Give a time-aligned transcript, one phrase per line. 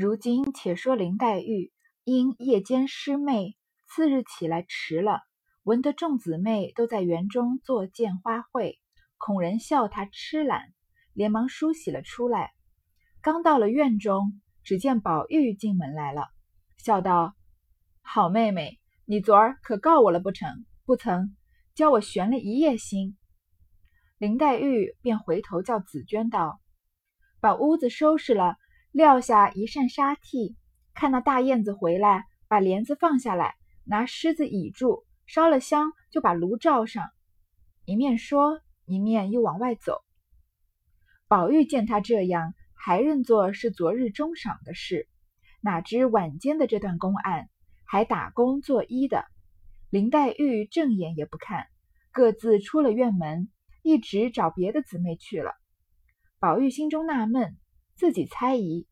[0.00, 1.72] 如今且说林黛玉
[2.04, 3.56] 因夜间失寐，
[3.88, 5.22] 次日起来迟了，
[5.64, 8.78] 闻得众姊妹都在园中做见花卉，
[9.16, 10.72] 恐人笑她痴懒，
[11.14, 12.52] 连忙梳洗了出来。
[13.20, 16.28] 刚到了院中，只见宝玉进门来了，
[16.76, 17.34] 笑道
[18.00, 20.64] ：“好妹妹，你昨儿可告我了不成？
[20.86, 21.36] 不曾
[21.74, 23.18] 教我悬了一夜心。”
[24.16, 26.60] 林黛玉便回头叫紫娟道
[27.42, 28.54] ：“把屋子收拾了。”
[28.98, 30.56] 撂下一扇纱屉，
[30.92, 37.08] 看那大燕子回来，把帘子放下来，拿狮子倚住，烧了香，就把炉罩上。
[37.84, 40.02] 一面说，一面又往外走。
[41.28, 45.08] 宝玉见他这样，还认作是昨日中赏的事，
[45.60, 47.48] 哪知晚间的这段公案，
[47.84, 49.24] 还打工作揖的。
[49.90, 51.68] 林黛玉正眼也不看，
[52.10, 53.48] 各自出了院门，
[53.84, 55.52] 一直找别的姊妹去了。
[56.40, 57.56] 宝玉心中纳闷。
[58.00, 58.86] 自己猜疑，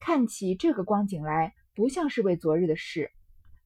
[0.00, 3.10] 看起这个光景来，不像是为昨日的事。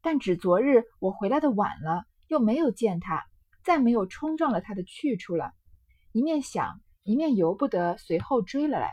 [0.01, 3.25] 但只昨日我回来的晚了，又没有见他，
[3.63, 5.53] 再没有冲撞了他的去处了。
[6.13, 8.91] 一面想，一面由不得随后追了来。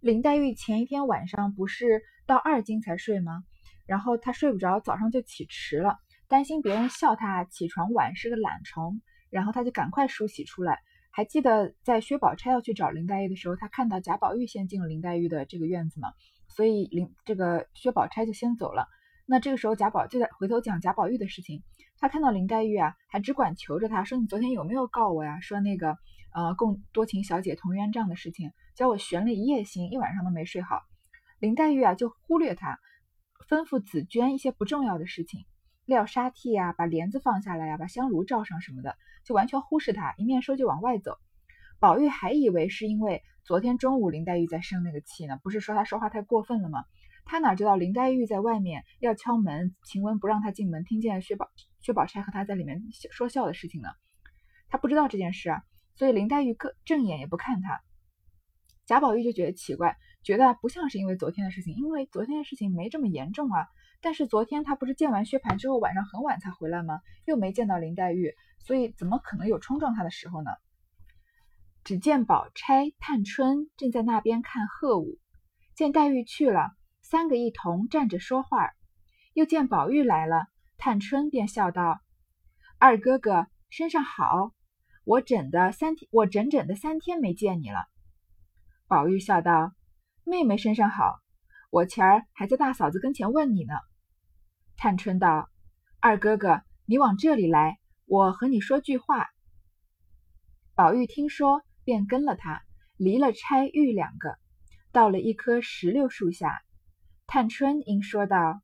[0.00, 3.44] 林黛玉前一天晚上不是到二更才睡吗？
[3.86, 5.98] 然后她睡不着，早上就起迟了，
[6.28, 10.78] 担心别人笑她起床晚是个懒虫，然后她就赶快梳洗出来。
[11.10, 16.08] 还记得在薛宝钗要去找林黛玉的时候，她看到贾宝玉先进了林黛玉的这个院子吗，
[16.54, 18.86] 所以林这个薛宝钗就先走了。
[19.26, 21.62] 那这个时候贾宝就在回头讲贾宝玉的事情，
[21.98, 25.38] 他看到林黛玉啊，还只管求着她说：“你昨天有没有告我呀？
[25.40, 25.96] 说那个
[26.34, 30.80] 呃共多情小姐同冤账的事情，叫我悬了一夜心，一晚上都没睡好。”
[31.38, 32.78] 林黛玉啊就忽略他，
[33.48, 35.44] 吩咐紫娟一些不重要的事情。
[35.86, 40.14] 撂沙屉呀，把帘子放下来呀，把香炉罩上什么的，就完全忽视他。
[40.18, 41.16] 一面说就往外走。
[41.78, 46.84] 宝玉还以为是因为昨天中午林黛玉在生那个气呢，不是说她说话太过分了吗？
[47.24, 51.48] 她哪知道林黛玉在外面要敲门，晴雯不让她进门，听见薛宝
[51.80, 53.88] 薛宝钗和她在里面说笑的事情呢。
[54.68, 55.62] 他不知道这件事啊，
[55.96, 57.80] 所以林黛玉个正眼也不看他。
[58.86, 63.66] 贾宝玉就觉得奇怪，觉得不像是因为昨天的事情，因为昨天的事情没这么严重啊。
[64.00, 67.00] 但是昨天他不是见完薛蟠之后晚上很晚才回来吗？
[67.26, 70.50] 又没见到林黛玉，所以怎么可能有冲撞他的时候呢？
[71.82, 75.18] 只见宝钗、探春正在那边看鹤舞，
[75.74, 78.70] 见黛玉去了，三个一同站着说话。
[79.32, 82.00] 又见宝玉来了，探春便笑道
[82.78, 84.52] ：“二哥哥身上好，
[85.04, 87.86] 我整的三天，我整整的三天没见你了。”
[88.86, 89.72] 宝玉笑道
[90.24, 91.20] ：“妹妹身上好，
[91.70, 93.74] 我前儿还在大嫂子跟前问你呢。”
[94.76, 95.48] 探春道
[96.00, 99.28] ：“二哥哥，你往这里来，我和你说句话。”
[100.74, 102.62] 宝玉听说，便跟了他，
[102.96, 104.38] 离了钗、玉两个，
[104.92, 106.62] 到了一棵石榴树下。
[107.26, 108.62] 探春应说道：“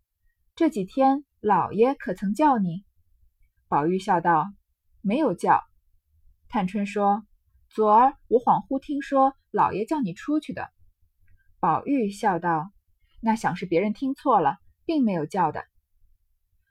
[0.55, 2.85] 这几天老爷可曾叫你？”
[3.67, 4.47] 宝玉笑道
[5.03, 5.61] ：“没有叫。”
[6.47, 7.27] 探春说
[7.69, 10.71] ：“昨儿我恍惚听说老爷叫你出去的。”
[11.59, 12.71] 宝玉笑道
[13.21, 15.65] ：“那想是别人听错了，并没有叫的。”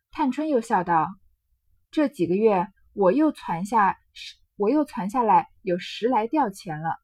[0.10, 1.10] 探春又笑道
[1.92, 3.98] ：“这几个月，我又攒下，
[4.58, 6.98] 我又攒下来有十来吊钱了。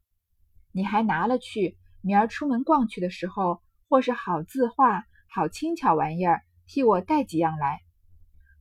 [0.72, 7.82] 你还拿了去，明儿出门逛去的时候，或是好字画、好轻巧玩意儿，替我带几样来。”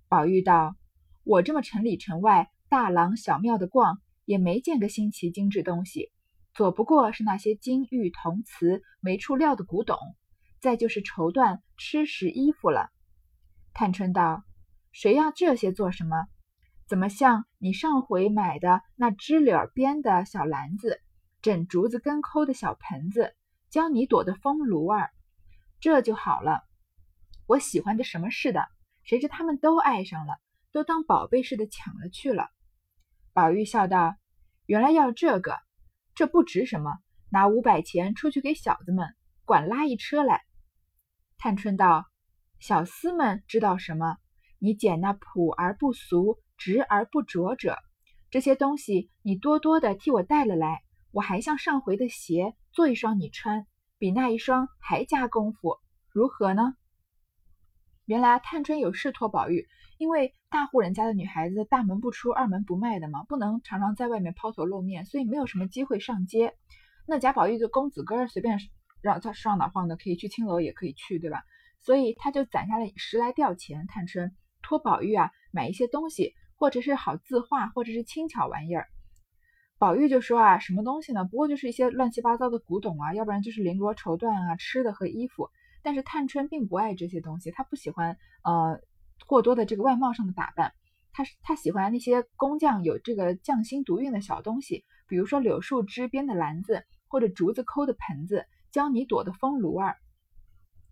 [0.08, 0.74] 宝玉道
[1.22, 6.10] ：“我这么城里城外、大廊小庙的逛，也没见个新奇精致东西，
[6.52, 9.96] 左不过是那些金玉铜瓷、没处料的古董，
[10.58, 12.90] 再就是绸缎、吃食衣服了。”
[13.72, 14.42] 探春道
[14.90, 16.26] ：“谁要这些做什么？
[16.90, 21.00] 怎么像你上回买的那织柳编的小篮子，
[21.40, 23.32] 枕竹子根抠的小盆子，
[23.70, 25.12] 教你躲的风炉儿，
[25.78, 26.64] 这就好了。
[27.46, 28.66] 我喜欢的什么似的，
[29.04, 30.34] 谁知他们都爱上了，
[30.72, 32.48] 都当宝贝似的抢了去了。”
[33.32, 34.16] 宝玉笑道
[34.66, 35.60] ：“原来要这个，
[36.16, 39.14] 这不值什么，拿五百钱出去给小子们，
[39.44, 40.42] 管拉一车来。”
[41.38, 42.06] 探春道。
[42.58, 44.16] 小厮们知道什么？
[44.58, 47.78] 你捡那朴而不俗、直而不拙者，
[48.30, 50.82] 这些东西你多多的替我带了来。
[51.10, 53.66] 我还像上回的鞋做一双你穿，
[53.98, 55.78] 比那一双还加功夫，
[56.12, 56.74] 如何呢？
[58.04, 59.66] 原来探春有事托宝玉，
[59.96, 66.54] 因为大户人家的女孩子大门不出二门不迈的嘛，不能常常在外面抛头露面，所以没有什么机会上街。
[67.06, 68.58] 那贾宝玉的公子哥儿随便
[69.00, 71.42] 让他上哪晃的，可以去青楼，也可以去，对吧？
[71.80, 78.86] 所以他就攒下了十来吊钱，探春托宝玉啊买一些东西，或者是好字画，或者是轻巧玩意儿。
[79.78, 81.24] 宝玉就说啊，什么东西呢？
[81.24, 85.48] 不过就是一些乱七八糟的古董啊，要不然就是绫罗绸缎啊，吃的和衣服。
[85.82, 88.78] 但是探春并不爱这些东西，她不喜欢呃
[89.26, 90.74] 过多的这个外貌上的打扮，
[91.14, 99.96] 她她喜欢那些工匠有这个匠心独运的小东西，比如说柳树枝编的篮子，或者竹子抠的盆子，教你朵的风炉儿，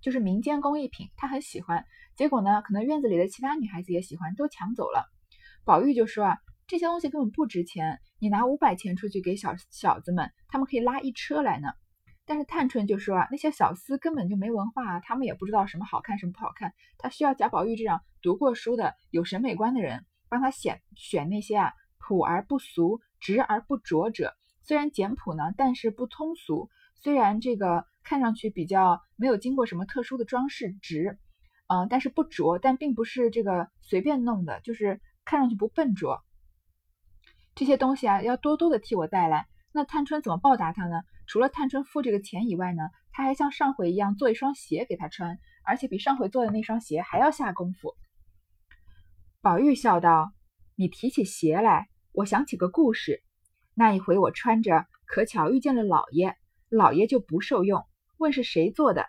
[0.00, 1.84] 就是民间工艺品，她很喜欢。
[2.16, 5.12] 结果呢，可能院子里的其他女孩子也喜欢，都抢走了。
[5.68, 11.68] 宝玉就说啊，这些东西根本不值钱，你拿五百钱出去给小小子们，他们可以拉一车来呢。
[12.24, 24.34] 但是探春就说啊，那些小厮根本就没文化啊，他们也不知道什么好看什么不好看，他需要贾宝玉这样读过书的、有审美观的人帮他选选那些啊朴而不俗、直而不拙者。
[24.62, 31.18] 虽然简朴呢，但是不通俗；虽然这个看上去比较没有经过什么特殊的装饰，直，
[31.66, 34.98] 嗯，但是不拙，但并不是这个随便弄的，就是
[35.28, 36.24] 看上去不笨拙。
[37.54, 39.46] 这些东西啊，要多多的替我带来。
[39.72, 41.02] 那探春怎么报答他呢？
[41.26, 47.94] 除了探春付这个钱以外呢，他还像上回一样做一双鞋给他穿，而且比上回做的那双鞋还要下功夫。
[49.42, 50.32] 宝玉笑道
[50.76, 53.22] ：“你提起鞋来，我想起个故事。
[53.74, 56.36] 那一回我穿着，可巧遇见了老爷，
[56.70, 57.84] 老爷就不受用，
[58.16, 59.04] 问是谁做的，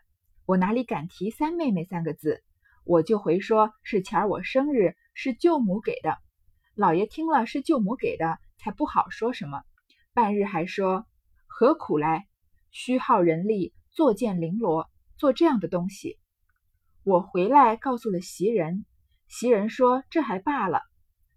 [0.46, 2.44] 我哪里敢提三妹妹三个字，
[2.84, 6.18] 我就回说是前儿我生日，是舅母给的。
[6.76, 9.64] 老爷听了是舅母给的，才不好说什么，
[10.14, 11.06] 半日还说。”
[11.46, 12.30] 何苦来？
[12.72, 16.18] 虚耗人力，作件绫罗，做这样的东西。
[17.04, 18.86] 我回来告诉了袭人，
[19.28, 20.84] 袭人说这还罢了。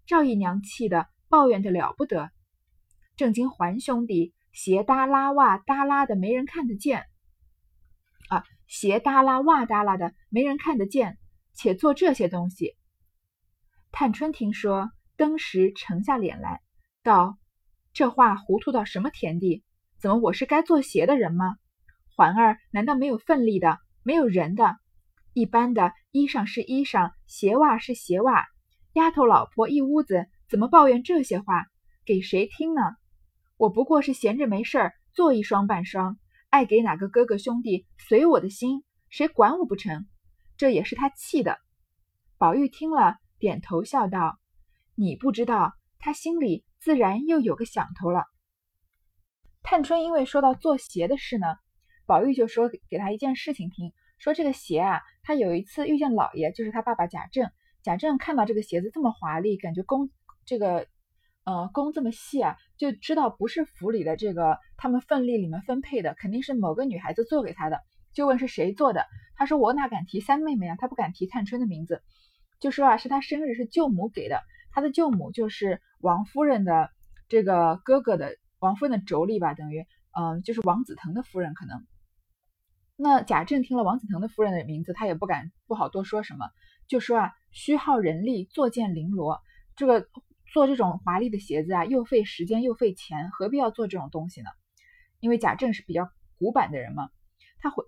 [0.05, 2.31] 赵姨娘气的抱怨的了不得。
[3.17, 7.03] 正经还兄弟鞋搭拉袜搭拉的没人看得见
[8.29, 11.17] 啊，鞋搭拉袜搭拉的没人看得见，
[11.53, 12.77] 且做这些东西。
[13.95, 16.61] 探春听说，登时沉下脸来，
[17.03, 17.37] 道
[17.93, 19.63] ：“这话糊涂到什么田地？”
[20.01, 21.57] 怎么我是该做鞋的人吗？
[22.15, 24.77] 环儿难道没有奋力的，没有人的？
[25.33, 28.47] 一般的衣裳是衣裳，鞋袜是鞋袜。
[28.93, 31.67] 丫头老婆一屋子，怎么抱怨这些话？
[32.03, 32.81] 给谁听呢？
[33.57, 36.17] 我不过是闲着没事儿，做一双半双，
[36.49, 40.07] 爱给哪个哥哥兄弟随我的心，谁管我不成？
[40.57, 41.59] 这也是他气的。
[42.39, 44.39] 宝玉听了，点头笑道
[44.95, 48.23] ：“你不知道，他心里自然又有个想头了。”
[49.63, 51.47] 探春因为说到做鞋的事呢，
[52.05, 57.51] 宝玉就说给他一件事情听，说这个鞋啊，他有一次遇见老爷，就是他爸爸贾政。
[57.81, 60.09] 贾政看到这个鞋子这么华丽，感觉工
[60.45, 60.87] 这个
[61.43, 67.81] 呃工这么细啊，就知道不是府里的这个他们份例里面分配的，肯定是某个女孩子做给他的。
[68.13, 69.05] 就问是谁做的，
[69.35, 72.03] 他说我哪敢提三妹妹啊，他不敢提探春的名字，
[72.63, 76.89] 就说啊是他生日是舅母给的，他的舅母就是王夫人的
[77.27, 78.37] 这个哥哥的。
[78.59, 79.85] 王夫人的妯娌吧，等于，
[80.17, 81.85] 嗯，就是王子腾的夫人可能。
[82.95, 86.49] 那贾政听了王子腾的夫人的名字，他也不敢不好多说什么，
[86.87, 89.41] 就说啊，虚耗人力作件绫罗，
[89.75, 90.07] 这个
[90.53, 94.49] 做这种华丽的鞋子啊，又费时间又费钱，何必要做这种东西呢？
[95.19, 96.09] 因为贾政是比较
[96.39, 97.09] 古板的人嘛，
[97.59, 97.83] 他回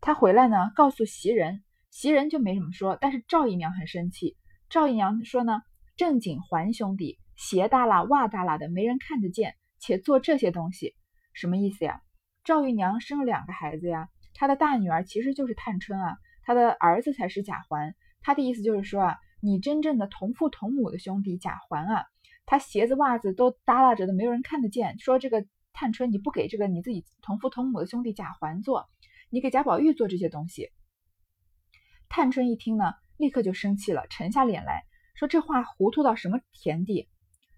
[0.00, 1.64] 他回来呢，告诉袭人，
[1.94, 4.36] 袭人就没什么说，但是赵姨娘很生气，
[4.68, 5.62] 赵姨娘说呢，
[5.96, 7.20] 正经还兄弟。
[7.36, 10.96] 鞋大啦，袜大啦的，没人看得见，且做这些东西，
[11.34, 12.00] 什么意思呀？
[12.42, 17.94] 赵姨娘生了两个孩子呀，她的大女儿其实就是探春啊，她的儿子才是贾环。
[18.22, 22.06] 她的意思就是说啊，你真正的同父同母的兄弟贾环啊，
[22.44, 24.98] 他鞋子袜子都耷拉着的，没有人看得见。
[24.98, 28.88] 说这个探春，你不给这个你自己同父同母的兄弟贾环做，
[29.30, 30.70] 你给贾宝玉做这些东西。
[32.16, 34.84] 探春一听呢，立刻就生气了，沉下脸来
[35.16, 37.08] 说：“这话糊涂到什么田地？”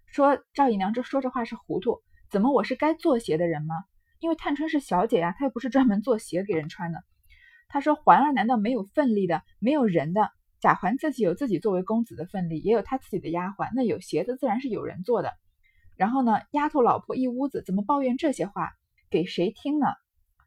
[0.08, 3.74] 说赵姨娘这说这话是糊涂，怎么我是该做鞋的人吗？
[4.18, 7.04] 因为探春是小姐呀，她又不是专门做鞋给人穿的。
[7.68, 10.30] 她说环儿难道没有份力的，没有人的？
[10.58, 15.34] 贾环自己有自己作为公子的份力，也有他自己的丫鬟，那有鞋子自然是有人做的。
[15.96, 18.72] 然后呢，丫头老婆一屋子，怎么抱怨这些话
[19.10, 19.86] 给谁听呢？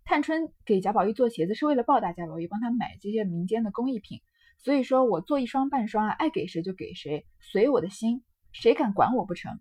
[0.10, 4.22] 探春给贾宝玉做鞋子是为了报答贾宝玉，帮他买这些民间的工艺品。
[4.58, 8.24] 所以说我做一双半双啊，爱给谁就给谁，随我的心。
[8.52, 9.60] 谁敢管我不成？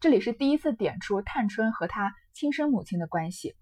[0.00, 3.54] 这里是第一次点出探春和她亲生母亲的关系，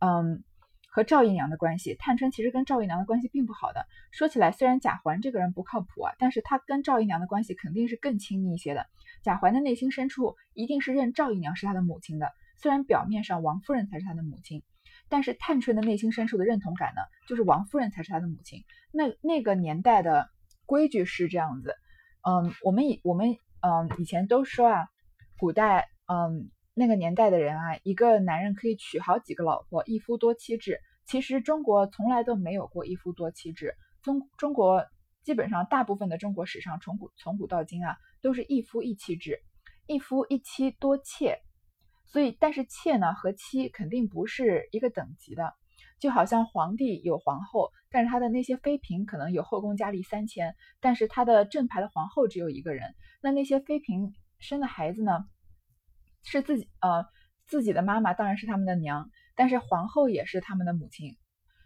[0.00, 0.42] 嗯，
[0.88, 1.94] 和赵姨娘的关系。
[1.94, 3.86] 探春其实跟赵姨娘的关系并不好的。
[4.10, 8.86] 说起来，虽然贾环这个人不靠谱啊，但是他跟赵姨娘的关系肯定是更亲密一些的。
[9.22, 12.32] 贾环的内心深处一定是认赵姨娘是他的母亲的，
[12.64, 14.62] 虽然表面上王夫人才是他的母亲，
[15.10, 18.64] 但是探春的内心深处的认同感呢，就是王夫人才是他的母亲。
[18.90, 20.30] 那那个年代的
[20.64, 21.74] 规矩是这样子。
[22.22, 24.88] 嗯，我们以我们嗯以前都说啊，
[25.36, 30.80] 古代嗯那个年代的人啊，一个男人可以娶好几个老婆，一夫多妻制。
[31.04, 34.86] 其实中国从来都没有过一夫多妻制，中中国
[35.22, 39.38] 基本上大部分的中国史上从古从古到今啊，都是一夫一妻制，
[39.86, 41.42] 一夫一妻多妾。
[42.14, 45.52] 所以，但是妾呢和妻肯定不是一个等级的，
[45.98, 52.94] 就好像皇帝有皇后，但是他的那些妃嫔可能有后宫佳丽三千，但是他的正牌的皇后只有一个人。
[53.20, 55.26] 那那些妃嫔生的孩子呢，
[56.22, 57.04] 是自己呃
[57.48, 61.16] 自己的妈妈当然是他们的娘，但是皇后也是他们的母亲，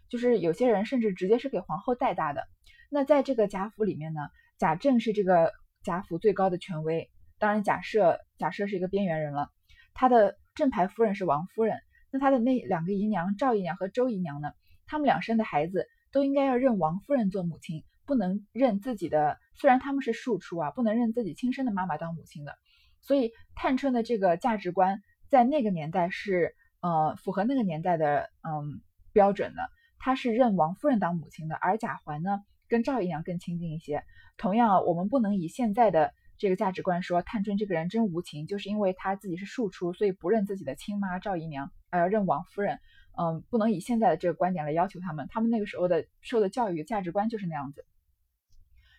[0.09, 2.47] 就是有些人甚至直接是给皇后带大的。
[2.89, 4.21] 那在这个贾府里面呢，
[4.57, 5.53] 贾政是这个
[5.83, 9.51] 贾府最高的权威，当然假设假设是一个边缘人了。
[9.95, 11.79] 他的正牌夫人是王夫人，
[12.11, 14.51] 那她的那两个姨娘赵姨娘和周姨娘呢？
[14.85, 19.39] 他们俩生的孩子都应该要认王夫人做母亲，不能认自己的。
[19.55, 22.57] 虽然他们是庶出啊，不能认自己亲生的妈妈当母亲的。
[22.99, 28.81] 所以探春的这个价值观在那个年代是呃符合那个年代的嗯
[29.13, 29.61] 标准的。
[29.97, 34.03] 她是认王夫人当母亲的，而贾环呢跟赵姨娘更亲近一些。
[34.35, 36.13] 同样，我们不能以现在的。
[36.39, 42.79] 这个价值观说，探春这个人真无情，就是因为她自己是庶出，所以不认自己的亲妈赵姨娘，而要认王夫人。
[43.17, 47.85] 嗯，不能以现在的这个观点来要求他们，他们那个时候的受的教育价值观就是那样子。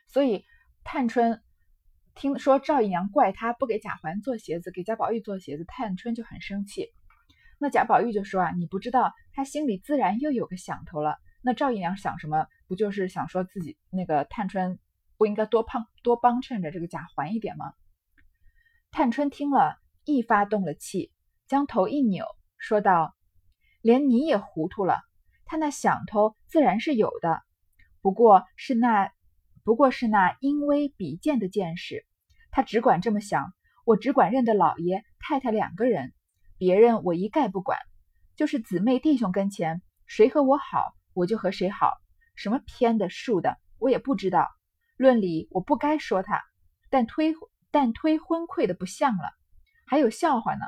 [0.06, 0.44] 所以
[0.84, 1.40] 探春
[2.14, 6.88] 听说赵姨娘怪她不给贾环做鞋子，给贾宝玉做鞋子，探春就很生气。
[7.58, 11.16] 那贾宝玉就说啊，你不知道，他心里自然又有个想头了。
[11.40, 12.46] 那赵姨娘想什么？
[12.68, 14.78] 不就是想说自己那个探春？
[15.20, 17.74] 不应该多帮多帮衬着这个贾环一点吗？
[18.90, 21.12] 探春听了一发动了气，
[21.46, 22.24] 将头一扭，
[22.56, 23.14] 说道
[23.82, 25.02] ：“连你也糊涂了。
[25.44, 27.42] 他那想头自然是有的，
[28.00, 29.12] 不过是那
[29.62, 32.06] 不过是那因微比贱的见识。
[32.50, 33.52] 他只管这么想，
[33.84, 36.14] 我只管认得老爷太太两个人，
[36.56, 37.78] 别人我一概不管。
[38.36, 41.92] 就是姊妹弟兄跟前，谁和我好，我就和谁好。
[42.36, 44.48] 什么偏的竖的，我也不知道。”
[45.00, 46.42] 论理我不该说他，
[46.90, 47.34] 但推
[47.70, 49.30] 但推昏聩的不像了。
[49.86, 50.66] 还有笑话呢，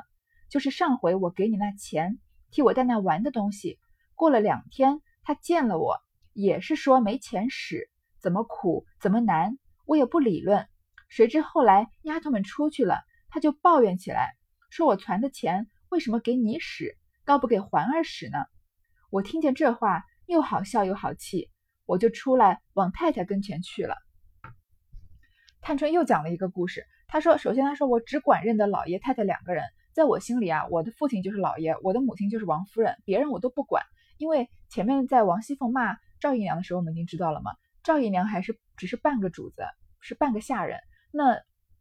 [0.49, 2.17] 就是上回我给你那钱，
[2.49, 3.77] 替我在那玩的东西，
[4.15, 5.99] 过了两天他见了我，
[6.33, 10.67] 也是说没钱使，怎么苦怎么难，我也不理论。
[11.09, 14.33] 谁知后来丫头们出去了，他就抱怨起来，
[14.71, 18.39] 说我攒的钱为什么给你使，倒不给环儿使呢？
[19.11, 21.51] 我听见这话，又好笑又好气，
[21.85, 23.95] 我就出来往太太跟前去了。
[25.63, 26.85] 探春又讲了一个故事。
[27.07, 33.81] 她说：“首先，她说我只管认得老爷太太两个人，在我心里啊，我的父亲就是老爷，我的母亲就是王夫人，别人我都不管。
[34.17, 39.63] 因为前面在王熙凤骂赵姨娘的时候，我们已经知道了嘛，赵姨娘还是只是半个主子，
[40.01, 40.81] 是半个下人。
[41.11, 41.39] 那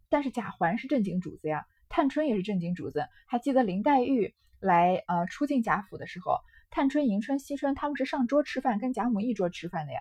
[0.08, 3.08] 但是贾环是正经主子呀，探春也是正经主子。
[3.26, 6.38] 还记得林黛玉来呃出进贾府的时候，
[6.70, 9.98] 探春、迎春、惜春他们是上桌吃饭，跟贾母一桌吃饭的呀。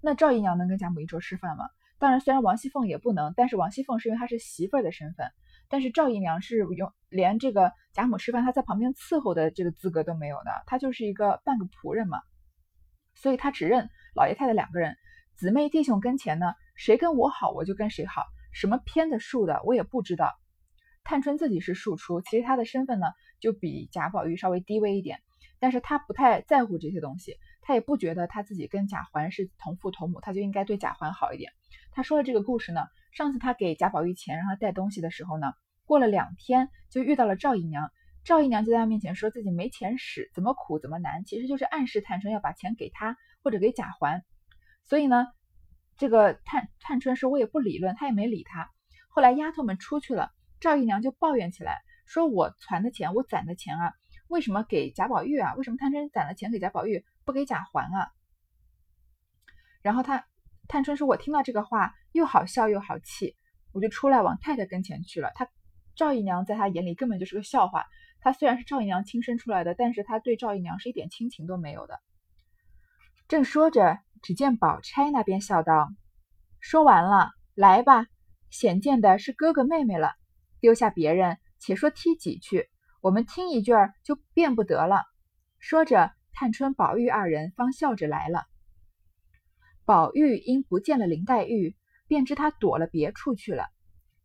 [0.00, 1.68] 那赵姨娘能跟贾母一桌吃饭吗？”
[2.02, 5.30] 当然，虽然王熙凤也不能，但是王熙凤是因为她是媳妇儿的身份，
[5.68, 12.18] 但是赵姨娘是用连这个贾母吃饭，她在旁边伺候的这个资格都没有的，她就是一个半个仆人嘛，
[13.14, 14.96] 所以她只认老爷太太两个人，
[15.36, 20.32] 姊妹弟兄跟前呢，谁跟我好我就跟谁好，什么偏的竖的我也不知道。
[21.04, 23.06] 探春自己是庶出，其实她的身份呢
[23.38, 25.20] 就比贾宝玉稍微低微一点，
[25.60, 31.52] 但是她不太在乎这些东西，她也不觉得她自己跟贾环是同父同母，她就应该对贾环好一点。
[31.94, 35.52] 他说的这个故事呢，上次他给贾宝玉钱让他带东西的时候呢，
[35.84, 37.92] 过了两天就遇到了赵姨娘，
[38.24, 44.24] 赵姨娘就在他面前说自己没钱使，怎么苦怎么难，其实就是暗示探春要把钱给他或者给贾环。
[44.84, 45.26] 所以呢，
[45.98, 48.70] 这个探探春说我也不理论，他也没理他。
[49.08, 53.92] 后来丫头们出去了，赵姨娘就抱怨起来，说我攒的钱，我攒的钱啊，
[54.28, 55.54] 为什么给贾宝玉啊？
[55.56, 58.12] 为什么探春攒了钱给贾宝玉，不给贾环啊？
[59.82, 60.24] 然后他。
[60.72, 63.36] 探春说：“我听到这个话，又好笑又好气，
[63.72, 65.30] 我就出来往太太跟前去了。
[65.34, 65.46] 她
[65.94, 67.84] 赵姨娘在她眼里根本就是个笑话。
[68.22, 72.00] 她虽然是赵姨娘亲生出来的，但是她对赵姨娘是一点亲情都没有的。”
[73.28, 75.90] 正说着，只见宝钗那边笑道
[76.58, 78.06] ：“说完了，来吧，
[78.48, 80.14] 显见的是哥哥妹妹了。
[80.58, 82.66] 丢下别人，且说踢几句，
[83.02, 85.04] 我们听一句儿就变不得了。”
[85.60, 88.46] 说着，探春、宝玉二人方笑着来了。
[89.84, 93.66] 宝玉因不见了林黛玉，便知她躲了别处去了。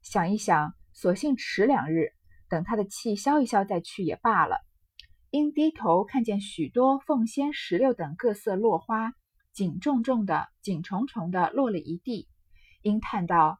[0.01, 2.13] 想一想，索性迟两日，
[2.47, 4.57] 等她的气消一消再去也罢了。
[5.29, 9.13] 因低头看见许多凤仙、石榴等各色落花，
[9.51, 12.29] 紧重重的、紧重重的落了一地，
[12.81, 13.59] 因叹道：“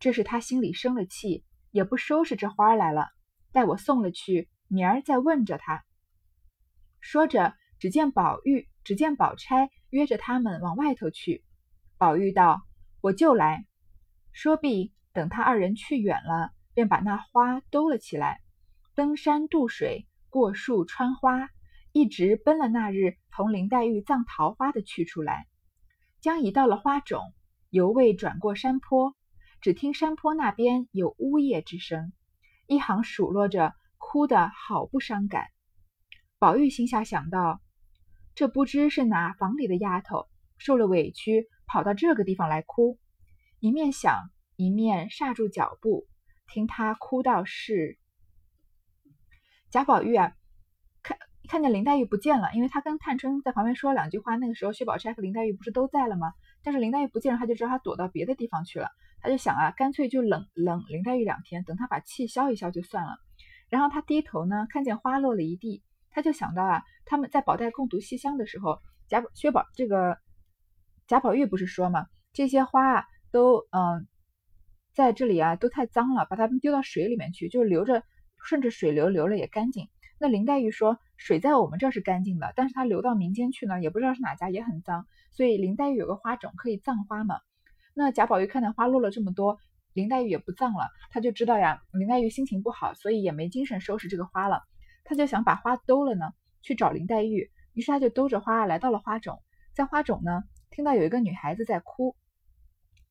[0.00, 3.08] 这是他心里生了气，也不收拾这花来了。
[3.52, 5.84] 待我送了去，明儿再问着他。”
[7.00, 11.44] 说着，只见宝玉，只见宝钗约着他们往外头去。
[11.98, 12.62] 宝玉道
[13.02, 13.66] ：“我就来。”
[14.32, 18.40] 说毕，等他二人去远了，便把那花兜了起来，
[18.94, 21.50] 登山渡水，过树穿花，
[21.92, 25.46] 一直奔了那日同林黛玉葬桃花的去处来。
[26.20, 27.34] 将移到了花冢，
[27.70, 29.14] 犹未转过山坡，
[29.60, 32.12] 只听山坡那边有呜咽之声，
[32.66, 35.46] 一行数落着，哭得好不伤感。
[36.38, 37.60] 宝玉心下想到，
[38.34, 40.26] 这不知是哪房里的丫头，
[40.58, 42.98] 受了委屈，跑到这个地方来哭。
[43.58, 46.06] 一面想，一面刹住脚步，
[46.48, 47.98] 听她哭道：“是
[49.70, 50.32] 贾宝玉啊。”
[51.02, 51.18] 看
[51.48, 54.36] 看见林黛玉不见了，因为他跟探春在旁边说了两句话。
[54.36, 56.32] 那个时候薛宝钗和林黛玉不是都在了吗？
[56.62, 58.88] 但是林黛玉不见了，他就知道她躲到别的地方去了。
[59.20, 63.16] 他就想啊，干脆就冷冷林黛玉两天，等她把气消一消就算了。
[63.68, 70.18] 然后他低头呢，看见花落了一地，他就想到啊，他们在宝黛共读西厢的时候，贾薛宝这个
[71.06, 74.06] 贾宝玉不是说嘛，这些花啊都嗯
[74.92, 78.02] 在这里啊都太脏了，把它们丢到水里面去，就留着
[78.42, 79.88] 顺着水流流了也干净。
[80.18, 85.06] 那林黛玉说：“水在我们这是干净的，但是它流到民间去呢，也不知道是哪家，也很脏。
[85.30, 87.36] 所以林黛玉有个花种可以葬花嘛。
[87.94, 89.58] 那贾宝玉看到花落了这么多，
[89.94, 94.60] 林黛玉也不葬了，他就知道呀，林黛玉心情不好，所以也没精神收拾这个花了。
[95.10, 97.50] 他就想把花兜了呢，去找林黛玉。
[97.72, 99.42] 于是他就兜着花来到了花冢，
[99.74, 102.14] 在花冢呢，听到有一个女孩子在哭。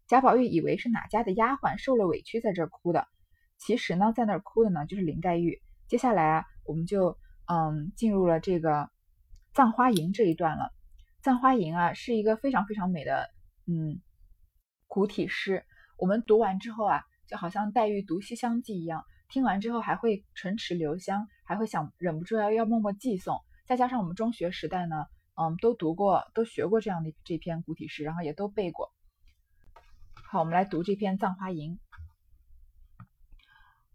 [0.07, 3.05] 贾宝玉以为是哪家的丫鬟受了委屈在这儿哭的，
[3.57, 5.61] 其实呢，在那儿哭的呢就是林黛玉。
[5.89, 6.45] 接下来啊。
[6.65, 8.69] 我们就嗯进入了这个
[9.55, 10.65] 《葬花吟》这一段了。
[11.23, 13.27] 《葬花吟》啊是一个非常非常美的
[13.65, 13.99] 嗯
[14.85, 15.65] 古体诗。
[15.97, 23.39] 我们读完之后啊，就好像黛玉读《西厢记》一样，听完之后还会唇齿留香，还会想忍不住要要默默寄送。
[23.65, 28.91] 再加上我们中学时代呢，嗯都读过都学过这样的这篇古体诗，然后也都背过。
[30.29, 31.73] 好，我们来读这篇《葬花吟》：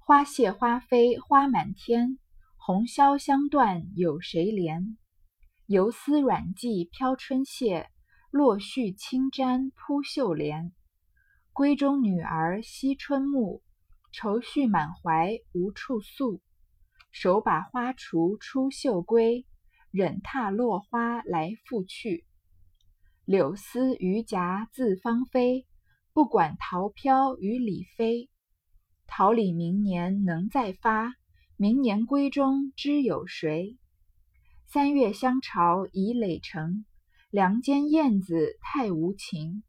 [0.01, 2.19] 花谢花飞花满天。
[2.57, 4.97] 红绡香断有谁怜？
[5.67, 7.87] 游丝软髻飘春榭，
[8.33, 10.73] 落絮轻沾扑绣帘。
[11.53, 13.63] 闺中女儿惜春暮，
[14.11, 16.41] 愁绪满怀无处诉。
[17.15, 19.47] 手把花锄出绣归，
[19.93, 22.27] 忍踏落花来复去。
[23.25, 25.65] 柳丝榆荚自芳菲，
[26.13, 28.29] 不管桃飘与李飞。
[29.07, 31.15] 桃李明年能再发。
[31.57, 33.79] 明年闺中知有谁？
[34.67, 36.85] 三月香巢已垒成，
[37.31, 39.63] 梁间燕子太无情。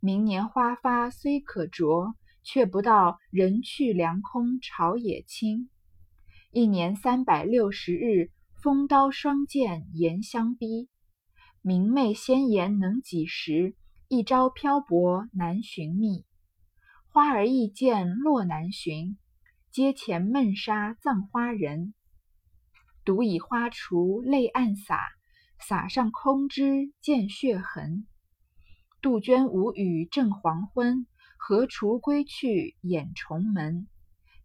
[0.00, 5.70] 明年花发虽可啄，却不到人去梁空巢也清。
[6.54, 8.30] 一年三百六十日，
[8.62, 10.90] 风刀霜剑严相逼。
[11.62, 13.74] 明媚鲜颜能几时？
[14.08, 16.26] 一朝漂泊难寻觅。
[17.08, 19.16] 花儿易见落难寻。
[19.70, 21.94] 阶前闷杀葬花人，
[23.02, 24.98] 独倚花锄泪暗洒，
[25.58, 28.06] 洒上空枝见血痕。
[29.00, 31.06] 杜鹃无语正黄昏，
[31.38, 33.88] 何锄归去掩重门？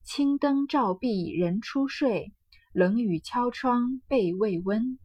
[0.09, 2.31] 青灯照壁人初睡，
[2.71, 4.97] 冷雨敲窗被未温。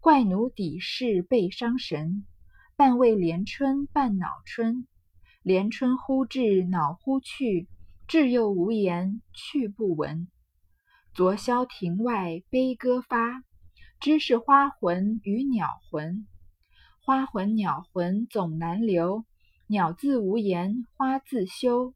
[0.00, 2.26] 怪奴底事被伤神，
[2.74, 4.84] 半为连春半恼春。
[5.44, 7.68] 连春忽至恼忽去。
[8.08, 10.26] 至又无言，去不闻。
[11.14, 13.44] 昨宵庭外悲歌发，
[14.00, 16.26] 知是花魂与鸟魂。
[17.00, 19.24] 花魂鸟魂总难留，
[19.68, 21.94] 鸟自无言，花自休。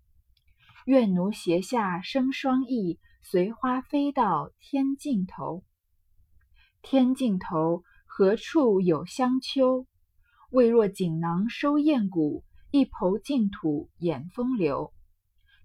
[0.90, 5.62] 愿奴胁下生双翼，随花飞到天尽头。
[6.82, 9.86] 天尽头，何处有香丘？
[10.50, 14.92] 未若锦囊收燕骨，一抔净土掩风流。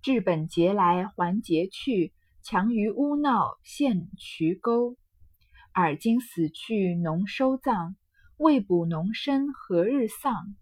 [0.03, 4.95] 治本节来还节去，强于污闹陷渠沟。
[5.73, 7.95] 尔今死去农收葬，
[8.37, 10.55] 未卜农身何日丧？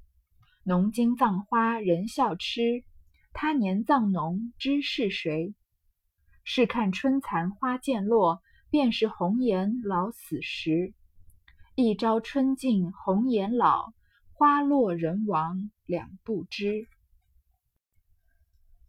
[0.63, 2.85] 农今葬花人笑痴，
[3.33, 5.53] 他年葬农知是谁？
[6.43, 10.93] 试看春残花渐落，便是红颜老死时。
[11.75, 13.93] 一朝春尽红颜老，
[14.33, 16.87] 花落人亡两不知。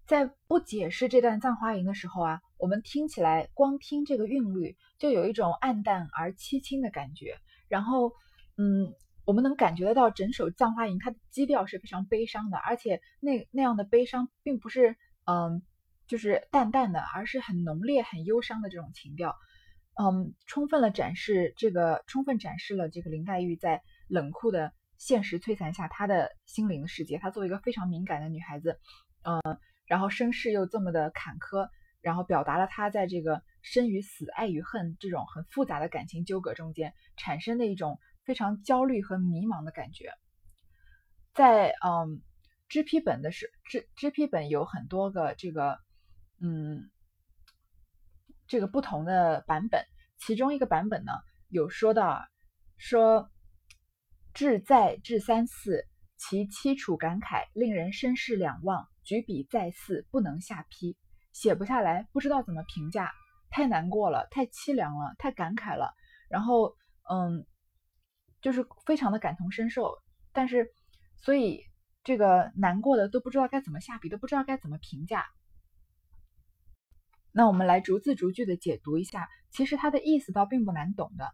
[0.07, 7.39] 在不解释这段《葬花吟》的时候啊，我们听起来光听这个韵律就有一种暗淡而凄清的感觉。
[7.69, 8.13] 然后，
[8.59, 8.93] 嗯，
[9.25, 15.63] 我们能感觉得到整首《葬花吟》它的基调是非常悲伤的，而且那那样的悲伤并不是嗯，
[16.07, 19.35] 就是淡淡的，而是很浓烈、很忧伤的这种情调。
[19.95, 27.17] 嗯，充分了展示这个，充分展示了这个林黛玉在冷酷的现实摧残下，她的心灵世界。
[27.17, 28.79] 她作为一个非常敏感的女孩子，
[29.23, 29.41] 嗯，
[29.87, 31.69] 然后身世又这么的坎坷，
[32.01, 40.11] 然后表达了她在这个生与死、爱与恨这种很复杂的感情纠葛中间产生的一种非常焦虑和迷茫的感觉。
[41.35, 42.23] 在嗯，
[42.69, 45.79] 知批本的是知知批本有很多个这个，
[46.41, 46.91] 嗯。
[48.47, 49.87] 这个不同的版本，
[50.19, 51.13] 其中一个版本呢，
[51.49, 52.27] 有说到
[52.77, 53.31] 说
[54.35, 55.87] 志在志三四，
[56.19, 60.95] 其凄楚感慨，令人身世两忘，举笔再四，不能下批，
[61.33, 63.13] 写不下来，不知道怎么评价，
[63.51, 65.95] 太难过了，太凄凉了，太感慨了，
[66.29, 66.77] 然后
[67.11, 67.47] 嗯，
[68.45, 69.97] 就是非常的感同身受，
[70.35, 70.71] 但是
[71.17, 71.63] 所以
[72.03, 75.25] 这个难过的都不知道该怎么下笔，都不知道该怎么评价。
[77.33, 81.33] 那我们来逐字逐句的解读一下，其实它的意思倒并不难懂的。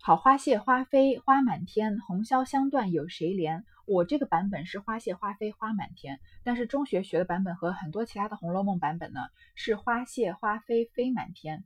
[0.00, 3.62] 好花谢花飞花满天，红消香断有谁怜？
[3.86, 9.20] 我这个版本是花谢花飞花满天，但是中学学的版本和很多其他的《红楼梦》版本呢，
[9.54, 11.64] 是花谢花飞飞满天。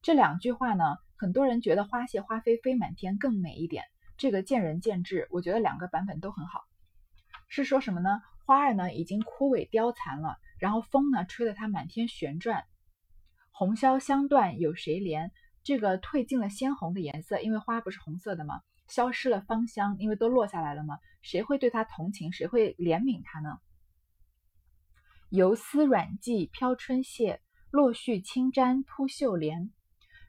[0.00, 3.82] 这两句话呢，很多人觉得花谢花飞飞满天更美一点，
[4.18, 5.26] 这个见仁见智。
[5.30, 6.60] 我觉得两个版本都很好。
[7.48, 8.20] 是说什么呢？
[8.44, 10.36] 花儿呢已经枯萎凋残了。
[10.58, 12.64] 然后风呢，吹得它满天旋转。
[13.52, 15.30] 红消香断有谁怜？
[15.62, 18.60] 这个褪尽了鲜红的颜色，因为花不是红色的吗？
[18.86, 20.98] 消失了芳香，因为都落下来了吗？
[21.22, 22.32] 谁会对它同情？
[22.32, 23.60] 谁会怜悯它呢？
[25.30, 27.38] 游丝软髻飘春榭，
[27.70, 29.70] 落絮轻沾扑绣帘。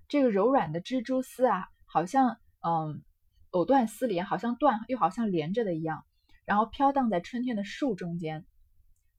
[0.07, 3.03] 这个柔软的蜘蛛丝啊，好像嗯
[3.51, 6.05] 藕断丝连，好像断又好像连着的一样，
[6.45, 8.45] 然后飘荡在春天的树中间。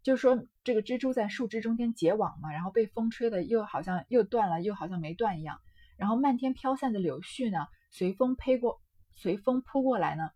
[0.02, 5.60] 就是说，这个蜘蛛在树枝中间结网嘛，然后被风吹的又好像又断了，又好像没断一样。
[5.96, 8.80] 然后漫天飘散的柳絮呢，随风飞过，
[9.16, 10.30] 随风扑过来呢，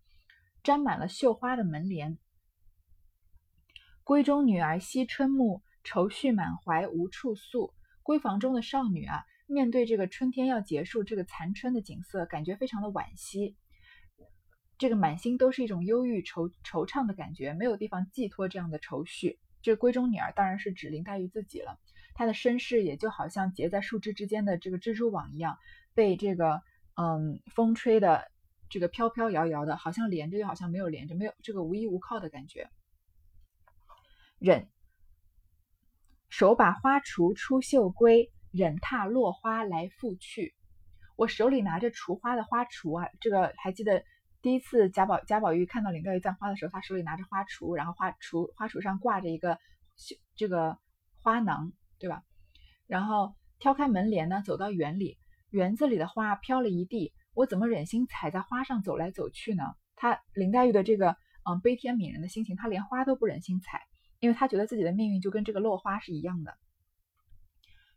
[0.64, 2.18] 沾满了绣花的门帘。
[4.02, 7.72] 闺中女儿惜春暮，愁绪满怀无处诉。
[8.02, 13.56] 闺房中的少女啊，面对这个春天要结束，这个残春的景色，感觉非常的惋惜。
[14.78, 19.38] 这个满心都是一种忧郁、惆惆怅的感觉，没有地方寄托这样的愁绪。
[19.60, 21.78] 这闺中女儿当然是指林黛玉自己了，
[22.14, 25.58] 她的身世也就好像结在树枝之间的这个蜘蛛网一样，
[25.92, 26.62] 被这个
[26.94, 28.30] 嗯风吹的
[28.70, 32.70] 这个飘飘摇摇的，好像连着又好像没有连着，没有这个无依无靠的感觉。
[34.38, 34.68] 忍
[36.30, 40.54] 手把花锄出绣归，忍踏落花来复去。
[41.16, 44.04] 我手里拿着锄花的花锄啊，这个还记得。
[44.42, 49.58] 第一次贾宝贾宝玉看到林黛玉簪花的时候，他手里拿着花锄，然后花锄花锄上挂着一个
[50.34, 50.78] 这个
[51.20, 52.22] 花囊，对吧？
[52.86, 55.18] 然后挑开门帘呢，走到园里，
[55.50, 59.62] 园子里的花飘了一地，我怎么忍心踩在花上走来走去呢？
[59.94, 63.82] 他林黛玉的这个嗯悲天悯人的心情，他连花都不忍心踩，
[64.20, 66.56] 因为他觉得自己的命运就跟这个落花是一样的。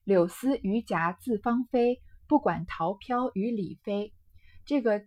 [0.04, 4.13] 柳丝榆荚自芳菲，不管桃飘与李飞，
[4.66, 5.06] 这个。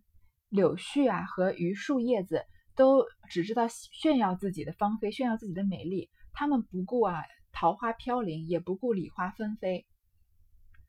[0.48, 7.20] 柳絮啊和榆树叶子都只知道炫耀自己的芳菲，炫耀自己的美丽，他们不顾啊
[7.52, 9.85] 桃花飘零，也不顾李花纷飞。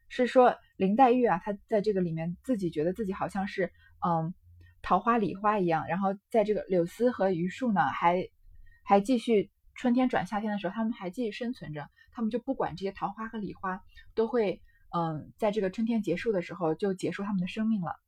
[0.10, 3.74] 是说林黛玉啊，她在这个里面自己觉得自己好像是
[4.06, 4.36] 嗯
[4.84, 8.30] 桃花李花一样，然后在这个柳丝和榆树呢还
[8.84, 13.84] 还继续春天转夏天的时候，他们还继续生存着，他们就不管这些桃花和李花，
[14.16, 14.60] 都会
[14.90, 18.00] 嗯在这个春天结束的时候就结束他们的生命了。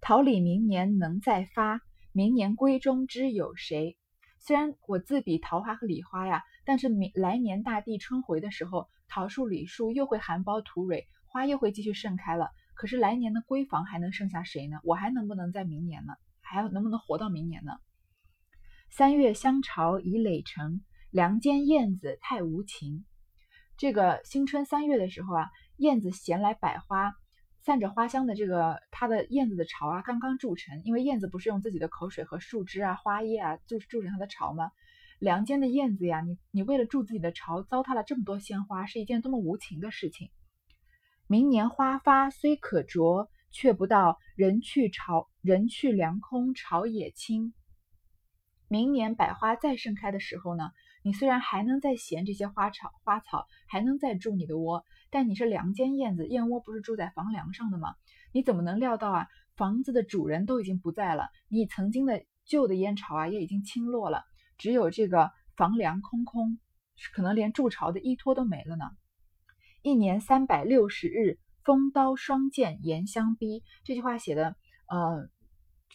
[0.00, 3.98] 桃李明年能再发，明年闺中知有谁？
[4.38, 12.48] 虽然我自比桃花和李花呀，但是明来年大地春回的时候，桃树、李树又会含苞吐蕊，花又会继续盛开了。
[12.74, 14.78] 可是来年的闺房还能剩下谁呢？
[14.82, 16.14] 我还能不能在明年呢？
[16.40, 17.72] 还能不能活到明年呢？
[18.96, 20.80] 三月香巢已垒成，
[21.10, 23.04] 梁间燕子太无情。
[23.76, 27.12] 这个新春三月的时候啊，燕子衔来百花。
[27.60, 34.70] 散着花香的这个它的燕子的巢啊，刚刚筑成，因为燕子不是用自己的口水和树枝啊、花叶啊筑筑成它的巢吗？
[35.18, 40.30] 梁间的燕子呀，你你为了筑自己的巢，糟蹋了这么多鲜花，是一件多么无情的事情。
[41.26, 47.52] 明年花发虽可啄，却不到人去巢人去梁空，巢也清。
[48.68, 50.70] 明年百花再盛开的时候呢？
[51.02, 57.94] 你虽然还能再衔这些花草，花草还能再筑你的窝，但你是梁间燕子，燕窝不是住在房梁上的吗？
[58.32, 59.28] 你怎么能料到啊？
[59.54, 64.24] 房子的主人都已经不在了，你曾经的旧的燕巢啊也已经倾落了，
[64.58, 66.58] 只有这个房梁空空，
[67.14, 68.84] 可能连筑巢的依托都没了呢。
[69.82, 73.62] 一年三百六十日，风刀霜剑严相逼。
[73.84, 74.56] 这句话写的，
[74.88, 75.30] 呃，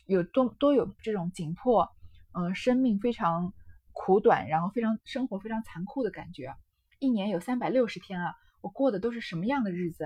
[0.06, 1.90] 有多多有这种紧迫，
[2.34, 3.54] 呃，生命非常
[3.92, 6.56] 苦短，然后非常生活非常残酷的感觉。
[7.00, 10.06] 一年有三百六十天啊，我过的都是什么样的日子？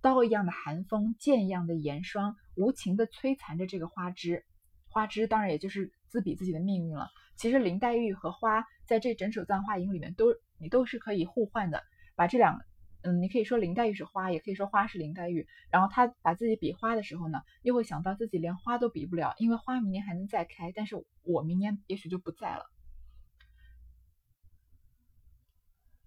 [0.00, 4.44] 刀一样的寒风，剑一样的严霜，无情的摧残着这个花枝。
[4.88, 7.08] 花枝当然也就是自比自己的命运了。
[7.36, 10.26] 其实林黛玉和花在这整首《葬花吟》里面都
[10.58, 11.82] 你都是可以互换的，
[12.14, 12.60] 把这两
[13.04, 15.46] 嗯，你可以说林黛玉是花，也可以说花是林黛玉。
[15.70, 22.64] 然后他把自己比花的时候呢，又会想到自己连花都比不了，因为花明年还能再开，但是我明年也许就不在了。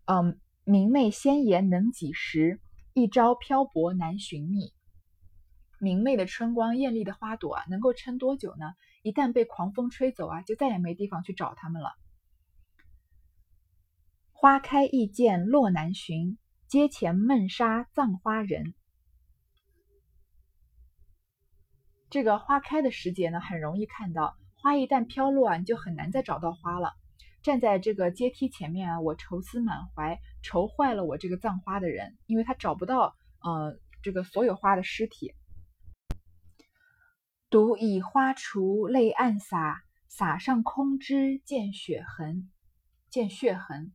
[0.05, 2.59] 嗯，明媚鲜妍能几时？
[2.93, 4.73] 一朝漂泊难寻觅。
[5.79, 8.73] 明媚的春光，艳丽的花朵啊，能够撑多久呢？
[9.03, 11.91] 一旦被狂风吹走啊，就再也没地方去找它们了。
[14.31, 18.73] 花开易见落难寻，阶前闷杀葬花人。
[22.09, 26.93] 这个花开的时节呢，很容易看到；花一旦飘落啊，你就很难再找到花了。
[27.41, 35.33] 站在这个阶梯前面啊，我愁思满怀，愁坏了我这个葬花的人，因为他找不到呃这个所有花的尸体。
[37.49, 42.49] 独倚花锄泪暗洒，洒上空枝见血痕，
[43.09, 43.93] 见血痕。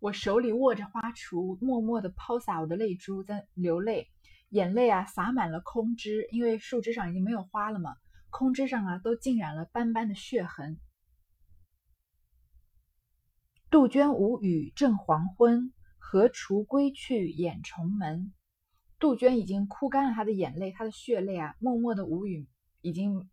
[0.00, 4.08] 我手里握着花锄，默默地抛洒我的泪珠，在流泪，
[4.50, 7.96] 眼泪啊洒满了空枝，因为树枝上已经没有花了嘛，
[8.30, 10.78] 空枝上啊都浸染了斑斑的血痕。
[13.70, 18.32] 杜鹃无语正黄昏，何锄归去掩重门。
[18.98, 22.48] 杜鹃已经哭干了她的眼泪，她的血泪啊，默默的无语，
[22.80, 23.28] 已经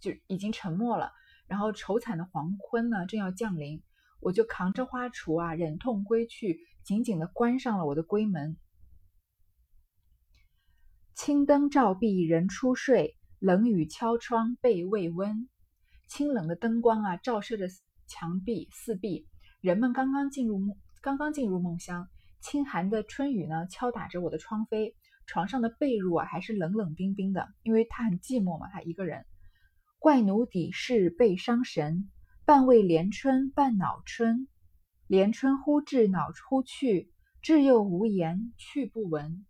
[0.00, 1.12] 就已经沉默了。
[1.46, 3.82] 然后愁惨的黄昏呢，正要降临，
[4.20, 8.56] 我就扛着花锄啊，忍痛归去，紧紧的关上了我的闺门。
[11.14, 15.48] 青灯照壁人初睡，冷雨敲窗被未温。
[16.08, 17.66] 清冷的灯光啊，照射着
[18.06, 19.26] 墙壁四壁，
[19.60, 22.08] 人们刚刚进入梦，刚刚进入梦乡。
[22.40, 24.94] 清寒的春雨呢，敲打着我的窗扉。
[25.26, 29.26] 床上的被褥啊，还是冷冷冰冰的，因为他很寂寞嘛，他一个人。
[29.98, 32.08] 怪奴抵世被伤神，
[32.48, 34.48] 半为连春半恼春。
[35.06, 39.44] 连春忽至恼忽去，至又无言去不闻。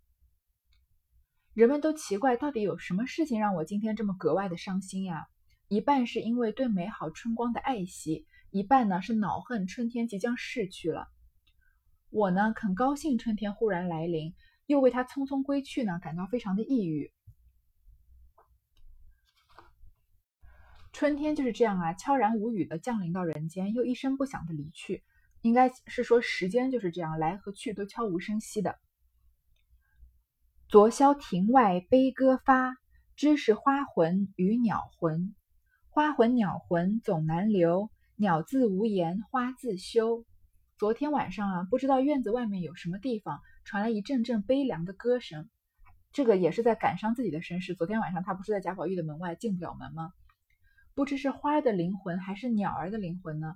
[1.53, 5.27] 人们都奇怪，到底有什么事情让我今天这么格外的伤心呀？
[5.69, 11.07] 一半是因为对美好春光的爱惜，一半呢是恼恨春天即将逝去了。
[12.09, 14.35] 我呢，很高兴春天忽然来临。
[14.65, 17.13] 又为他匆匆归去呢，感到非常的抑郁。
[20.91, 25.03] 春天就是这样啊，悄然无语的降临到人间，又一声不响的离去。
[25.41, 28.77] 应该是说时间就是这样，来和去都悄无声息的。
[30.67, 32.75] 昨宵庭外悲歌发，
[33.15, 35.33] 知是花魂与鸟魂。
[35.89, 40.25] 花魂鸟魂总难留，鸟自无言花自休。
[40.77, 43.39] 昨天晚上啊，不知道院子外面有什么地方。
[43.63, 45.49] 传来一阵阵悲凉的歌声，
[46.11, 47.75] 这个也是在感伤自己的身世。
[47.75, 50.11] 昨天晚上他不是在贾宝玉的门外进不了门吗？
[50.99, 53.55] 不知是花的灵魂还是鸟儿的灵魂呢？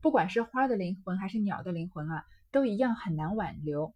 [0.00, 3.92] 不管是花的灵魂还是鸟的灵魂啊，都一样很难挽留。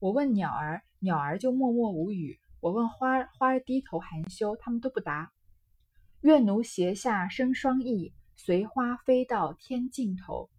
[0.00, 5.30] 我问鸟儿，鸟儿就默默无语；我问花儿，花儿低头含羞，他们都不答。
[6.22, 10.50] 愿奴斜下生双翼，随花飞到天尽头。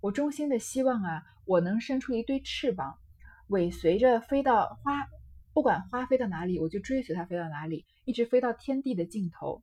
[0.00, 2.98] 我衷心的希望啊，我能生出一对翅膀。
[3.46, 5.06] 尾随着飞到花，
[5.52, 9.62] 不管花飞到哪里，我就追随它飞到哪里，一直飞到天地的尽头。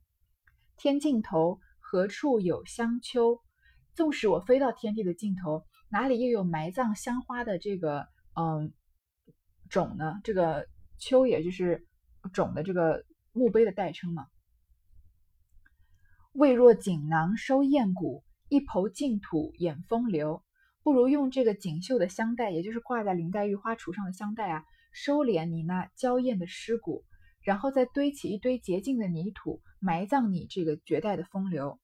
[0.76, 3.38] 天尽头何处有香丘？
[3.94, 8.72] 纵使我飞到天地的尽头，哪里又有埋葬香花的这个嗯
[9.68, 10.20] 冢呢？
[10.24, 10.66] 这个
[10.98, 11.86] 丘也就是
[12.32, 14.26] 冢的这个墓碑的代称嘛。
[16.32, 20.42] 未若锦囊收艳骨，一抔净土掩风流。
[20.82, 27.04] 不如用这个锦绣的香袋，也就是挂在林黛玉花橱上的香袋啊，收敛你那娇艳的尸骨，
[27.44, 31.78] 然后再堆起一堆洁净的泥土，埋葬你这个绝代的风流。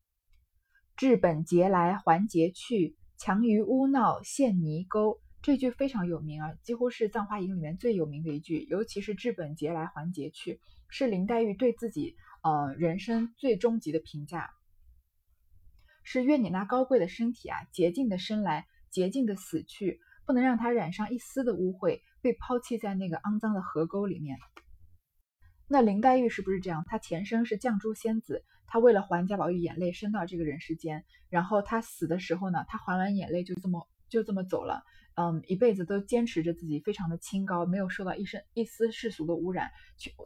[0.96, 5.20] 治本节来还节去，强于污闹陷泥沟。
[5.42, 14.50] 这句非常有名啊，几乎是《葬花吟》里面最有名的一句，尤其是治本节来还节去，是林黛玉对自己呃人生最终极的评价，
[16.02, 18.66] 是愿你那高贵的身体啊，洁净的生来。
[18.90, 24.36] 洁净的死去，不能让它染上一丝的污秽，被抛弃在那个肮脏的河沟里面。
[25.72, 26.82] 那林黛玉是不是这样？
[26.84, 31.04] 她前生是绛珠仙子，她为了还贾宝玉眼泪，生到这个人世间。
[31.28, 34.82] 然后她死的时候呢，她还完眼泪就这么就这么走了，
[35.14, 39.70] 嗯，一辈子都坚持着自己非常的清高，没有受到一生一丝世俗的污染，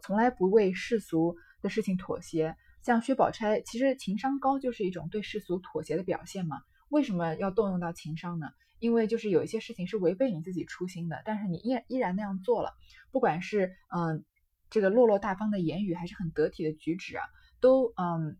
[0.01, 2.55] 从来不为世俗的事情妥协。
[2.81, 6.57] 像薛宝钗，其实情商高就是一种对世俗妥协的表现嘛。
[6.89, 8.49] 为什么要动用到情商呢？
[8.79, 12.73] 因为就是有一些事情是违背你自己初心的，但是你依然依然那样做了，
[13.11, 14.25] 不管是嗯
[14.69, 17.23] 这个落落大方的言语，还是很得体的举止啊，
[17.59, 18.37] 都嗯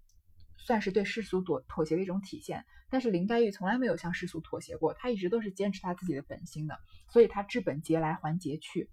[0.57, 2.65] 算是对世俗妥妥协的一种体现。
[2.89, 6.77] 但是林黛玉从来没有向世俗妥协过，她一直都是坚持她自己的本心的，
[7.09, 8.89] 所以她治本节来还节去。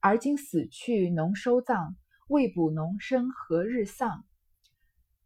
[0.00, 1.96] 而今死去农收葬，
[2.28, 4.24] 未卜农生何日丧？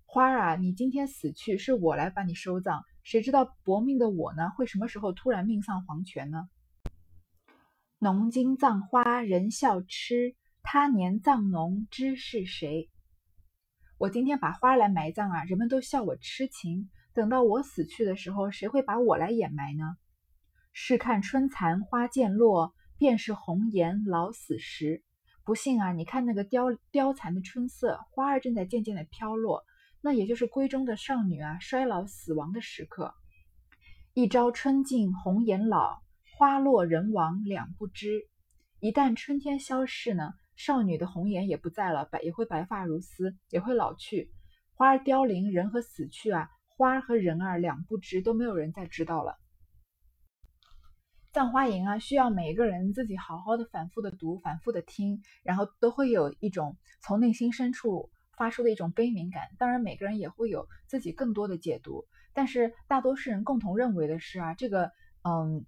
[0.04, 2.84] 花儿啊，你今天死去，是我来把你收葬。
[3.02, 6.48] 谁知道薄命的我呢，会什么时候突然命丧黄泉呢？
[7.98, 12.90] 农今葬花人笑痴，他年葬侬知是谁？
[13.98, 16.90] 我今天把花来埋葬啊，人们都笑我痴情。
[17.12, 19.84] 等到我死去的时候，谁会把我来掩埋呢？
[20.72, 25.04] 试看春残花渐落，便是红颜老死时。
[25.44, 29.62] 不信啊，你看那个凋凋残的春色，花儿正在渐渐的飘落。
[30.00, 33.14] 那也就是闺中的少女啊，衰老死亡的时刻。
[34.14, 36.00] 一朝春尽红颜老，
[36.36, 38.26] 花落人亡两不知。
[38.80, 44.32] 一旦春天消逝呢，少女的红颜也不在了，白也会白发如丝，也会老去。
[44.74, 49.38] 花儿凋零，人和死去啊，花儿和人儿两不知，都没有人再知道了。
[51.32, 58.10] 葬花吟啊，需要每一个人自己好好的、反复的读、反复的听，然后都会有一种从内心深处。
[58.36, 64.90] 发出的一种悲悯感，当然每个人也会有自己更多的解读，但是大多数人共同认为的是啊，这个
[65.22, 65.64] 嗯，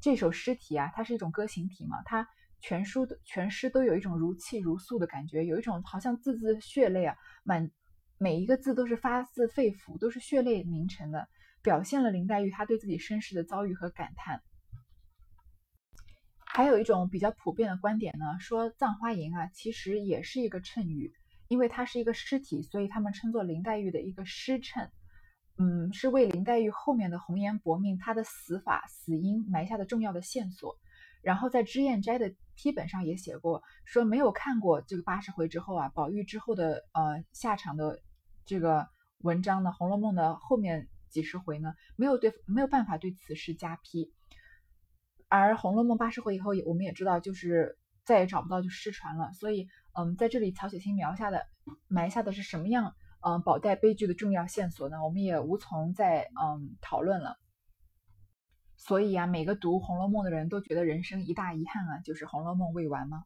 [0.00, 2.28] 这首诗体啊，它是一种歌行体嘛，它
[2.62, 7.70] 全书的全诗都有一种如泣如诉的感觉，有一种好像字字血泪啊，满
[8.16, 11.28] 每一个字都是发自肺腑，都是血泪凝成的，
[11.62, 14.40] 表现了林黛玉她对自己身世的遭遇和感叹。
[16.46, 21.12] 还有一种比较普遍的观点呢，说《葬花吟》啊，其实也是一个谶语。
[21.48, 24.88] 因为它是一个尸体，所以他们称作林黛玉的一个诗谶，
[25.58, 30.78] 嗯，是为林黛玉后面的红颜薄命她的死法、死因埋下的重要的线索。
[31.22, 38.00] 然后在脂砚斋的批本上也写过，说没有看过这个八十回之后啊，宝玉之后的呃下场的
[38.44, 38.86] 这个
[39.18, 44.12] 文章呢，《红楼梦》的后面几十回呢，没有对没有办法对此事加批。
[45.28, 49.68] 而《红楼梦》八十回以后，我们也知道，就是再也找不到，就失传了，所以。
[49.94, 51.46] 嗯，在这里曹雪芹描下的
[51.86, 55.04] 埋下的是什么样嗯宝黛悲剧的重要线索呢？
[55.04, 57.36] 我们也无从再嗯讨论了。
[58.84, 63.22] 所以啊，每个读《红楼梦》的人都觉得人生一大遗憾啊，就是《红楼梦》未完吗？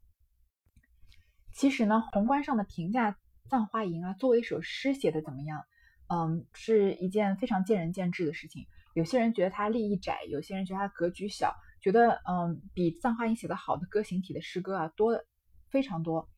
[1.55, 3.12] 其实呢，宏观上的评价
[3.49, 5.64] 《葬花吟》啊，作为一首诗写的怎么样？
[6.09, 8.66] 嗯，是一件非常见仁见智的事情。
[8.92, 15.19] 有些人觉得它立意窄，有些人觉得它格局小，觉得嗯比《葬花吟》写的好的歌行体的诗歌啊多
[15.71, 16.29] 非常多。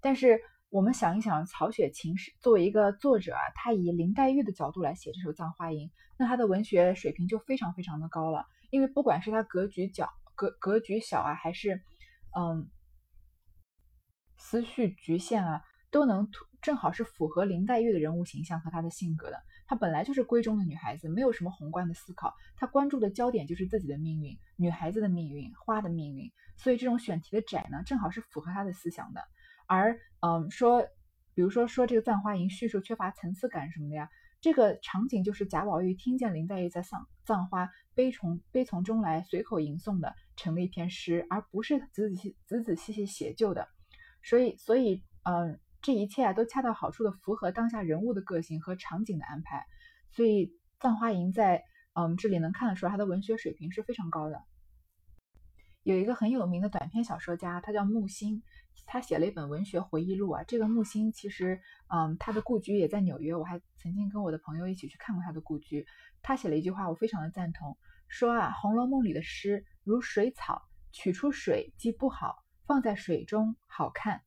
[0.00, 5.86] 但是我们想一想，曹雪芹是作为一个作者啊，他以林黛玉的角度来写这首《葬花吟》，
[6.18, 8.44] 那他的文学水平就非常非常的高了。
[8.70, 11.82] 因为不管是他格局小格格局小啊，还是
[12.36, 12.70] 嗯
[14.36, 16.28] 思绪局限啊，都能
[16.60, 19.42] 正好是符合林黛玉的人物形象和她的性格的。
[19.66, 26.30] 她本来就是闺中的女孩子，没有什么宏观的思考，她关注的焦点就是自己的命运、女孩子的命运、花的命运。
[26.56, 29.20] 所以这种选题的窄呢，正好是符合她的思想的。
[29.66, 30.82] 而嗯说，
[31.34, 34.08] 比如说说这个《葬花吟》叙述缺乏层次感什么的呀，
[34.40, 43.68] 这个场景就是贾宝玉听见林黛玉在葬葬花，悲从悲从中来，随口吟诵的成了一篇诗，而不是仔仔细仔仔细细写就的。
[44.22, 49.64] 所以所以嗯，这一切啊都恰到好处的符合当下人物的个性和场景的安排。
[50.12, 50.46] 所以
[50.78, 54.42] 《葬花吟》在嗯这里能看得出来，他的文学水平是非常高的。
[55.86, 58.42] 有一个很有名的短篇小说家，他叫木心。
[58.86, 65.86] 他写了一本文学回忆录啊，这个木心其实，嗯，他的故居也在纽约，我还曾经跟我的朋友一起去看过他的故居。
[66.22, 74.22] 他写了一句话，我非常的赞同，说啊，《红楼梦》里的诗如水草，取出水既不好，放在水中好看。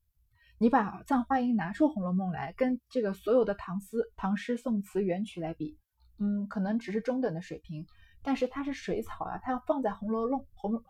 [0.60, 5.78] 你把《葬花吟》拿出《红楼梦》来，跟这个所有的唐诗、唐诗宋词元曲来比，
[6.20, 7.86] 嗯，可能只是中等的水平。
[8.22, 10.82] 但是它是水草啊，它要放在《红楼梦》红。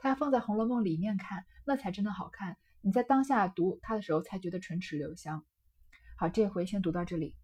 [0.00, 2.56] 它要放在《红楼梦》里面看，那才真的好看。
[2.80, 5.44] 你在当下读它的时候，才觉得唇齿留香。
[6.16, 7.36] 好，这回先读到这里。